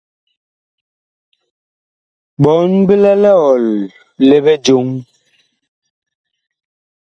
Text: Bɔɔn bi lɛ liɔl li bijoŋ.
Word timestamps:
Bɔɔn 2.41 2.71
bi 2.87 2.95
lɛ 3.03 3.11
liɔl 3.23 3.63
li 4.27 4.37
bijoŋ. 4.45 4.87